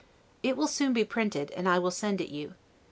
[0.41, 2.55] It will soon be printed, and I will send it you.